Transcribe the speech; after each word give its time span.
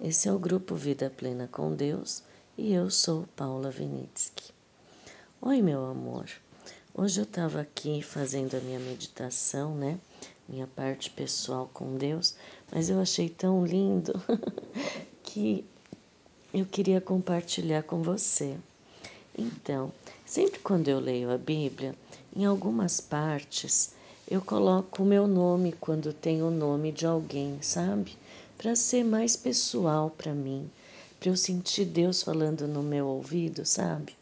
Esse 0.00 0.28
é 0.28 0.32
o 0.32 0.38
grupo 0.38 0.76
Vida 0.76 1.10
Plena 1.10 1.48
com 1.50 1.74
Deus 1.74 2.22
e 2.56 2.72
eu 2.72 2.88
sou 2.88 3.26
Paula 3.34 3.68
Vinitsky. 3.68 4.52
Oi, 5.42 5.60
meu 5.60 5.84
amor. 5.86 6.30
Hoje 6.94 7.18
eu 7.18 7.24
estava 7.24 7.60
aqui 7.60 8.00
fazendo 8.00 8.56
a 8.56 8.60
minha 8.60 8.78
meditação, 8.78 9.74
né? 9.74 9.98
Minha 10.48 10.68
parte 10.68 11.10
pessoal 11.10 11.68
com 11.74 11.96
Deus, 11.96 12.36
mas 12.70 12.88
eu 12.88 13.00
achei 13.00 13.28
tão 13.28 13.66
lindo 13.66 14.12
que 15.24 15.64
eu 16.54 16.64
queria 16.64 17.00
compartilhar 17.00 17.82
com 17.82 18.00
você. 18.00 18.56
Então, 19.36 19.92
sempre 20.24 20.60
quando 20.60 20.86
eu 20.86 21.00
leio 21.00 21.28
a 21.28 21.36
Bíblia, 21.36 21.92
em 22.36 22.44
algumas 22.44 23.00
partes 23.00 23.94
eu 24.30 24.40
coloco 24.40 25.02
o 25.02 25.06
meu 25.06 25.26
nome 25.26 25.72
quando 25.72 26.12
tem 26.12 26.40
o 26.40 26.52
nome 26.52 26.92
de 26.92 27.04
alguém, 27.04 27.60
sabe? 27.60 28.16
Para 28.58 28.74
ser 28.74 29.04
mais 29.04 29.36
pessoal 29.36 30.10
para 30.10 30.34
mim, 30.34 30.68
para 31.20 31.30
eu 31.30 31.36
sentir 31.36 31.84
Deus 31.84 32.24
falando 32.24 32.66
no 32.66 32.82
meu 32.82 33.06
ouvido, 33.06 33.64
sabe? 33.64 34.16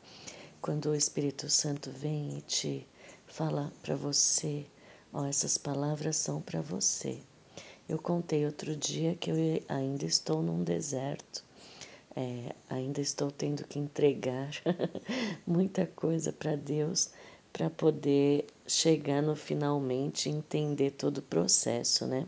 Quando 0.60 0.90
o 0.90 0.94
Espírito 0.94 1.48
Santo 1.48 1.90
vem 1.90 2.36
e 2.36 2.42
te 2.42 2.86
fala 3.26 3.72
para 3.82 3.96
você, 3.96 4.66
ó, 5.10 5.24
essas 5.24 5.56
palavras 5.56 6.16
são 6.16 6.42
para 6.42 6.60
você. 6.60 7.18
Eu 7.88 7.98
contei 7.98 8.44
outro 8.44 8.76
dia 8.76 9.14
que 9.14 9.30
eu 9.30 9.36
ainda 9.70 10.04
estou 10.04 10.42
num 10.42 10.62
deserto, 10.62 11.42
é, 12.14 12.54
ainda 12.68 13.00
estou 13.00 13.30
tendo 13.30 13.66
que 13.66 13.78
entregar 13.78 14.50
muita 15.46 15.86
coisa 15.86 16.30
para 16.30 16.56
Deus 16.56 17.08
para 17.54 17.70
poder 17.70 18.44
chegar 18.66 19.22
no 19.22 19.34
finalmente 19.34 20.28
entender 20.28 20.90
todo 20.90 21.18
o 21.18 21.22
processo, 21.22 22.06
né? 22.06 22.26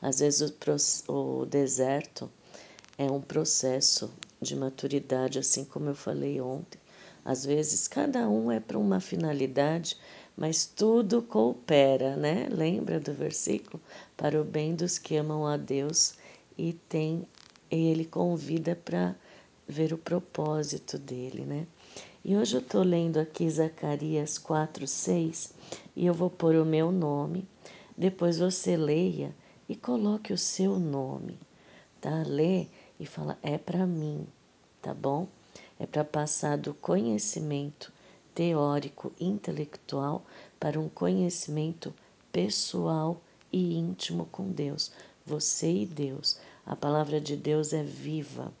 Às 0.00 0.20
vezes 0.20 0.52
o, 1.08 1.12
o 1.12 1.46
deserto 1.46 2.30
é 2.96 3.10
um 3.10 3.20
processo 3.20 4.10
de 4.40 4.56
maturidade, 4.56 5.38
assim 5.38 5.64
como 5.64 5.90
eu 5.90 5.94
falei 5.94 6.40
ontem. 6.40 6.78
Às 7.24 7.44
vezes 7.44 7.86
cada 7.86 8.28
um 8.28 8.50
é 8.50 8.58
para 8.58 8.78
uma 8.78 9.00
finalidade, 9.00 9.96
mas 10.36 10.64
tudo 10.64 11.20
coopera, 11.22 12.16
né? 12.16 12.48
Lembra 12.50 12.98
do 12.98 13.12
versículo? 13.12 13.80
Para 14.16 14.40
o 14.40 14.44
bem 14.44 14.74
dos 14.74 14.98
que 14.98 15.16
amam 15.16 15.46
a 15.46 15.56
Deus 15.56 16.14
e 16.56 16.72
tem 16.72 17.26
ele 17.70 18.04
convida 18.04 18.74
para 18.74 19.14
ver 19.68 19.92
o 19.92 19.98
propósito 19.98 20.98
dele, 20.98 21.44
né? 21.44 21.66
E 22.24 22.36
hoje 22.36 22.56
eu 22.56 22.60
estou 22.60 22.82
lendo 22.82 23.18
aqui 23.18 23.48
Zacarias 23.48 24.36
4, 24.38 24.86
6 24.86 25.54
e 25.94 26.06
eu 26.06 26.12
vou 26.12 26.28
pôr 26.28 26.56
o 26.56 26.64
meu 26.64 26.90
nome. 26.90 27.46
Depois 27.96 28.38
você 28.38 28.76
leia 28.76 29.34
e 29.70 29.76
coloque 29.76 30.32
o 30.32 30.36
seu 30.36 30.80
nome, 30.80 31.38
tá? 32.00 32.24
Lê 32.26 32.66
e 32.98 33.06
fala: 33.06 33.38
é 33.40 33.56
para 33.56 33.86
mim, 33.86 34.26
tá 34.82 34.92
bom? 34.92 35.28
É 35.78 35.86
para 35.86 36.04
passar 36.04 36.58
do 36.58 36.74
conhecimento 36.74 37.92
teórico 38.34 39.12
intelectual 39.20 40.24
para 40.58 40.78
um 40.80 40.88
conhecimento 40.88 41.94
pessoal 42.32 43.22
e 43.52 43.78
íntimo 43.78 44.26
com 44.32 44.50
Deus, 44.50 44.90
você 45.24 45.72
e 45.72 45.86
Deus. 45.86 46.36
A 46.66 46.74
palavra 46.74 47.20
de 47.20 47.36
Deus 47.36 47.72
é 47.72 47.84
viva. 47.84 48.52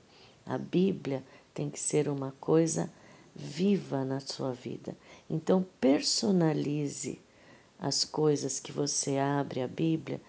A 0.46 0.56
Bíblia 0.56 1.24
tem 1.52 1.68
que 1.68 1.80
ser 1.80 2.08
uma 2.08 2.32
coisa 2.40 2.88
viva 3.34 4.04
na 4.04 4.20
sua 4.20 4.52
vida. 4.52 4.96
Então, 5.28 5.66
personalize 5.80 7.20
as 7.80 8.04
coisas 8.04 8.60
que 8.60 8.70
você 8.70 9.18
abre 9.18 9.60
a 9.60 9.66
Bíblia 9.66 10.20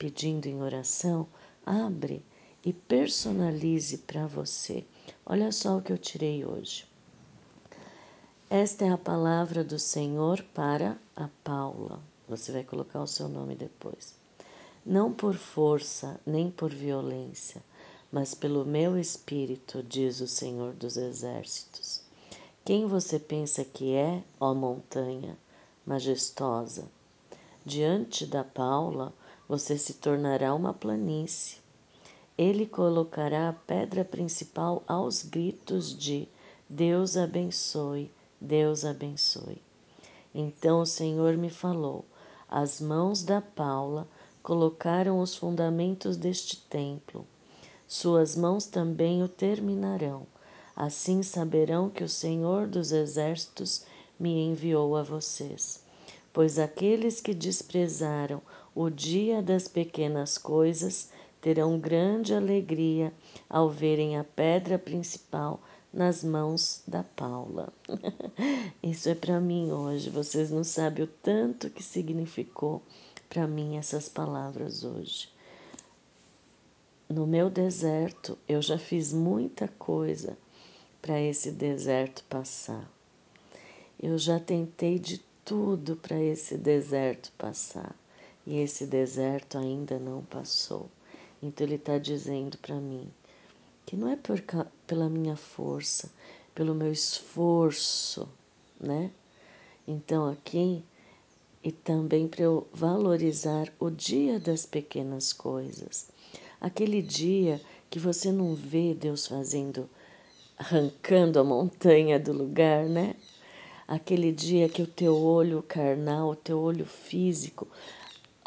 pedindo 0.00 0.46
em 0.46 0.62
oração, 0.62 1.26
abre 1.64 2.24
e 2.64 2.72
personalize 2.72 3.98
para 3.98 4.26
você. 4.26 4.82
Olha 5.26 5.52
só 5.52 5.76
o 5.76 5.82
que 5.82 5.92
eu 5.92 5.98
tirei 5.98 6.42
hoje. 6.42 6.86
Esta 8.48 8.86
é 8.86 8.88
a 8.88 8.96
palavra 8.96 9.62
do 9.62 9.78
Senhor 9.78 10.42
para 10.54 10.96
a 11.14 11.28
Paula. 11.44 12.00
Você 12.26 12.50
vai 12.50 12.64
colocar 12.64 13.02
o 13.02 13.06
seu 13.06 13.28
nome 13.28 13.54
depois. 13.54 14.14
Não 14.86 15.12
por 15.12 15.34
força 15.34 16.18
nem 16.24 16.50
por 16.50 16.72
violência, 16.72 17.62
mas 18.10 18.34
pelo 18.34 18.64
meu 18.64 18.96
espírito, 18.96 19.82
diz 19.82 20.22
o 20.22 20.26
Senhor 20.26 20.72
dos 20.72 20.96
Exércitos. 20.96 22.00
Quem 22.64 22.86
você 22.86 23.18
pensa 23.18 23.66
que 23.66 23.94
é, 23.94 24.24
ó 24.40 24.54
montanha 24.54 25.36
majestosa? 25.84 26.88
Diante 27.66 28.24
da 28.24 28.42
Paula, 28.42 29.12
você 29.50 29.76
se 29.76 29.94
tornará 29.94 30.54
uma 30.54 30.72
planície. 30.72 31.58
Ele 32.38 32.64
colocará 32.64 33.48
a 33.48 33.52
pedra 33.52 34.04
principal 34.04 34.84
aos 34.86 35.24
gritos 35.24 35.92
de 35.92 36.28
Deus 36.68 37.16
abençoe, 37.16 38.12
Deus 38.40 38.84
abençoe. 38.84 39.60
Então 40.32 40.82
o 40.82 40.86
Senhor 40.86 41.36
me 41.36 41.50
falou: 41.50 42.04
as 42.48 42.80
mãos 42.80 43.24
da 43.24 43.40
Paula 43.40 44.06
colocaram 44.40 45.18
os 45.18 45.34
fundamentos 45.34 46.16
deste 46.16 46.56
templo. 46.56 47.26
Suas 47.88 48.36
mãos 48.36 48.66
também 48.66 49.20
o 49.20 49.28
terminarão. 49.28 50.28
Assim 50.76 51.24
saberão 51.24 51.90
que 51.90 52.04
o 52.04 52.08
Senhor 52.08 52.68
dos 52.68 52.92
Exércitos 52.92 53.84
me 54.16 54.44
enviou 54.44 54.96
a 54.96 55.02
vocês. 55.02 55.82
Pois 56.32 56.56
aqueles 56.56 57.20
que 57.20 57.34
desprezaram 57.34 58.40
o 58.74 58.88
dia 58.88 59.42
das 59.42 59.66
pequenas 59.66 60.38
coisas 60.38 61.10
terão 61.40 61.78
grande 61.78 62.34
alegria 62.34 63.12
ao 63.48 63.68
verem 63.68 64.16
a 64.16 64.24
pedra 64.24 64.78
principal 64.78 65.60
nas 65.92 66.22
mãos 66.22 66.82
da 66.86 67.02
Paula. 67.02 67.72
Isso 68.82 69.08
é 69.08 69.14
para 69.14 69.40
mim 69.40 69.72
hoje. 69.72 70.08
Vocês 70.08 70.50
não 70.50 70.62
sabem 70.62 71.04
o 71.04 71.08
tanto 71.08 71.70
que 71.70 71.82
significou 71.82 72.82
para 73.28 73.46
mim 73.46 73.76
essas 73.76 74.08
palavras 74.08 74.84
hoje. 74.84 75.28
No 77.08 77.26
meu 77.26 77.50
deserto, 77.50 78.38
eu 78.48 78.62
já 78.62 78.78
fiz 78.78 79.12
muita 79.12 79.66
coisa 79.66 80.38
para 81.02 81.20
esse 81.20 81.50
deserto 81.50 82.22
passar. 82.28 82.88
Eu 84.00 84.16
já 84.16 84.38
tentei 84.38 84.98
de 84.98 85.18
tudo 85.44 85.96
para 85.96 86.20
esse 86.22 86.56
deserto 86.56 87.32
passar 87.36 87.96
e 88.46 88.58
esse 88.58 88.86
deserto 88.86 89.58
ainda 89.58 89.98
não 89.98 90.22
passou. 90.22 90.88
Então 91.42 91.66
ele 91.66 91.76
está 91.76 91.98
dizendo 91.98 92.58
para 92.58 92.76
mim 92.76 93.08
que 93.86 93.96
não 93.96 94.08
é 94.08 94.16
por, 94.16 94.42
pela 94.86 95.08
minha 95.08 95.36
força, 95.36 96.10
pelo 96.54 96.74
meu 96.74 96.92
esforço, 96.92 98.28
né? 98.80 99.10
Então 99.86 100.28
aqui 100.28 100.84
e 101.62 101.70
também 101.70 102.26
para 102.26 102.42
eu 102.42 102.66
valorizar 102.72 103.72
o 103.78 103.90
dia 103.90 104.38
das 104.38 104.64
pequenas 104.64 105.32
coisas. 105.32 106.08
Aquele 106.60 107.02
dia 107.02 107.60
que 107.90 107.98
você 107.98 108.30
não 108.30 108.54
vê 108.54 108.94
Deus 108.94 109.26
fazendo, 109.26 109.88
arrancando 110.56 111.38
a 111.38 111.44
montanha 111.44 112.18
do 112.18 112.32
lugar, 112.32 112.84
né? 112.84 113.14
Aquele 113.86 114.30
dia 114.32 114.68
que 114.68 114.82
o 114.82 114.86
teu 114.86 115.16
olho 115.16 115.62
carnal, 115.62 116.30
o 116.30 116.36
teu 116.36 116.60
olho 116.60 116.86
físico 116.86 117.66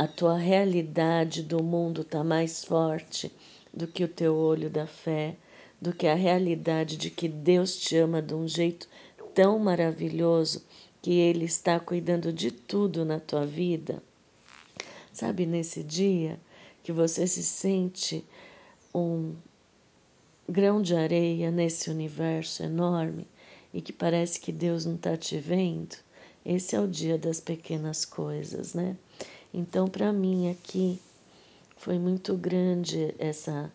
a 0.03 0.07
tua 0.07 0.35
realidade 0.35 1.41
do 1.41 1.63
mundo 1.63 2.01
está 2.01 2.25
mais 2.25 2.65
forte 2.65 3.31
do 3.73 3.87
que 3.87 4.03
o 4.03 4.07
teu 4.07 4.35
olho 4.35 4.69
da 4.69 4.85
fé, 4.85 5.37
do 5.81 5.93
que 5.93 6.07
a 6.07 6.13
realidade 6.13 6.97
de 6.97 7.09
que 7.09 7.29
Deus 7.29 7.77
te 7.77 7.95
ama 7.95 8.21
de 8.21 8.33
um 8.33 8.45
jeito 8.45 8.89
tão 9.33 9.57
maravilhoso 9.57 10.61
que 11.01 11.13
Ele 11.13 11.45
está 11.45 11.79
cuidando 11.79 12.33
de 12.33 12.51
tudo 12.51 13.05
na 13.05 13.17
tua 13.17 13.45
vida. 13.45 14.03
Sabe, 15.13 15.45
nesse 15.45 15.81
dia 15.81 16.37
que 16.83 16.91
você 16.91 17.25
se 17.25 17.41
sente 17.41 18.25
um 18.93 19.33
grão 20.49 20.81
de 20.81 20.97
areia 20.97 21.49
nesse 21.49 21.89
universo 21.89 22.61
enorme 22.61 23.25
e 23.73 23.81
que 23.81 23.93
parece 23.93 24.37
que 24.37 24.51
Deus 24.51 24.83
não 24.85 24.95
está 24.95 25.15
te 25.15 25.37
vendo, 25.37 25.95
esse 26.45 26.75
é 26.75 26.79
o 26.81 26.89
dia 26.89 27.17
das 27.17 27.39
pequenas 27.39 28.03
coisas, 28.03 28.73
né? 28.73 28.97
Então, 29.53 29.87
para 29.87 30.11
mim 30.11 30.49
aqui 30.49 30.99
foi 31.77 31.99
muito 31.99 32.35
grande 32.35 33.13
essa, 33.19 33.71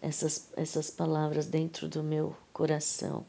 essas, 0.00 0.50
essas 0.56 0.90
palavras 0.90 1.46
dentro 1.46 1.88
do 1.88 2.02
meu 2.02 2.36
coração. 2.52 3.24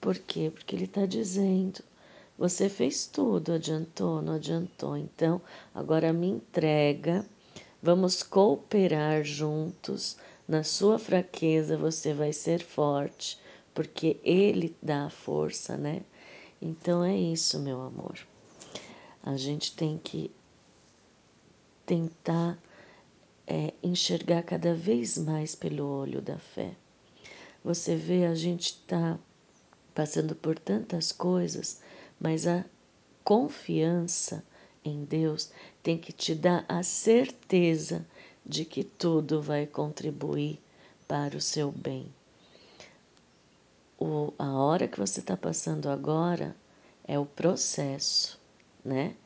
Por 0.00 0.18
quê? 0.18 0.50
Porque 0.52 0.74
ele 0.74 0.86
está 0.86 1.06
dizendo: 1.06 1.80
você 2.36 2.68
fez 2.68 3.06
tudo, 3.06 3.52
adiantou, 3.52 4.20
não 4.20 4.34
adiantou. 4.34 4.96
Então, 4.96 5.40
agora 5.74 6.12
me 6.12 6.26
entrega, 6.26 7.24
vamos 7.82 8.22
cooperar 8.22 9.22
juntos. 9.22 10.16
Na 10.46 10.64
sua 10.64 10.98
fraqueza 10.98 11.76
você 11.76 12.14
vai 12.14 12.32
ser 12.32 12.62
forte, 12.64 13.38
porque 13.74 14.18
ele 14.24 14.74
dá 14.82 15.04
a 15.04 15.10
força, 15.10 15.76
né? 15.76 16.00
Então 16.60 17.04
é 17.04 17.16
isso, 17.16 17.58
meu 17.58 17.80
amor. 17.82 18.18
A 19.22 19.36
gente 19.36 19.76
tem 19.76 19.98
que 20.02 20.30
tentar 21.88 22.58
é, 23.46 23.72
enxergar 23.82 24.42
cada 24.42 24.74
vez 24.74 25.16
mais 25.16 25.54
pelo 25.54 25.86
olho 25.86 26.20
da 26.20 26.38
fé. 26.38 26.72
Você 27.64 27.96
vê, 27.96 28.26
a 28.26 28.34
gente 28.34 28.66
está 28.66 29.18
passando 29.94 30.34
por 30.34 30.58
tantas 30.58 31.10
coisas, 31.10 31.80
mas 32.20 32.46
a 32.46 32.62
confiança 33.24 34.44
em 34.84 35.02
Deus 35.02 35.50
tem 35.82 35.96
que 35.96 36.12
te 36.12 36.34
dar 36.34 36.62
a 36.68 36.82
certeza 36.82 38.06
de 38.44 38.66
que 38.66 38.84
tudo 38.84 39.40
vai 39.40 39.66
contribuir 39.66 40.60
para 41.06 41.38
o 41.38 41.40
seu 41.40 41.72
bem. 41.72 42.12
O, 43.98 44.34
a 44.38 44.52
hora 44.52 44.86
que 44.86 45.00
você 45.00 45.20
está 45.20 45.38
passando 45.38 45.88
agora 45.88 46.54
é 47.04 47.18
o 47.18 47.24
processo, 47.24 48.38
né? 48.84 49.16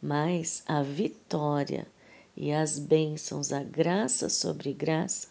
Mas 0.00 0.62
a 0.66 0.82
vitória 0.82 1.86
e 2.36 2.52
as 2.52 2.78
bênçãos, 2.78 3.52
a 3.52 3.62
graça 3.62 4.28
sobre 4.28 4.72
graça, 4.72 5.28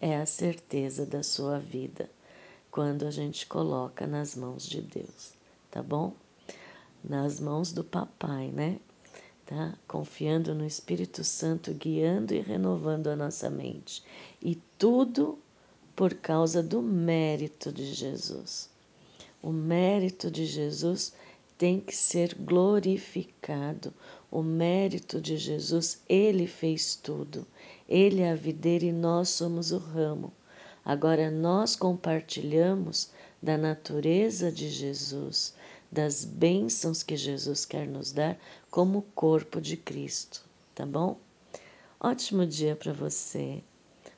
é 0.00 0.16
a 0.16 0.26
certeza 0.26 1.06
da 1.06 1.22
sua 1.22 1.58
vida 1.58 2.10
quando 2.72 3.06
a 3.06 3.10
gente 3.10 3.46
coloca 3.46 4.06
nas 4.06 4.34
mãos 4.34 4.66
de 4.66 4.80
Deus, 4.80 5.34
tá 5.70 5.82
bom? 5.82 6.14
Nas 7.04 7.38
mãos 7.38 7.70
do 7.70 7.84
Papai, 7.84 8.48
né? 8.48 8.80
Tá? 9.44 9.74
Confiando 9.86 10.54
no 10.54 10.64
Espírito 10.64 11.22
Santo, 11.22 11.74
guiando 11.74 12.34
e 12.34 12.40
renovando 12.40 13.08
a 13.08 13.16
nossa 13.16 13.50
mente. 13.50 14.02
E 14.40 14.54
tudo 14.78 15.38
por 15.94 16.14
causa 16.14 16.62
do 16.62 16.80
mérito 16.80 17.70
de 17.70 17.92
Jesus. 17.92 18.70
O 19.42 19.52
mérito 19.52 20.30
de 20.30 20.46
Jesus 20.46 21.12
tem 21.58 21.78
que 21.78 21.94
ser 21.94 22.34
glorificado. 22.34 23.92
O 24.32 24.42
mérito 24.42 25.20
de 25.20 25.36
Jesus, 25.36 26.00
ele 26.08 26.46
fez 26.46 26.96
tudo. 26.96 27.46
Ele 27.86 28.22
é 28.22 28.30
a 28.30 28.34
videira 28.34 28.86
e 28.86 28.90
nós 28.90 29.28
somos 29.28 29.72
o 29.72 29.76
ramo. 29.76 30.32
Agora 30.82 31.30
nós 31.30 31.76
compartilhamos 31.76 33.10
da 33.42 33.58
natureza 33.58 34.50
de 34.50 34.70
Jesus, 34.70 35.54
das 35.90 36.24
bênçãos 36.24 37.02
que 37.02 37.14
Jesus 37.14 37.66
quer 37.66 37.86
nos 37.86 38.10
dar 38.10 38.40
como 38.70 39.02
corpo 39.14 39.60
de 39.60 39.76
Cristo, 39.76 40.42
tá 40.74 40.86
bom? 40.86 41.18
Ótimo 42.00 42.46
dia 42.46 42.74
para 42.74 42.94
você. 42.94 43.62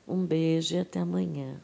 Um 0.07 0.25
beijo 0.25 0.75
e 0.75 0.79
até 0.79 1.01
amanhã. 1.01 1.59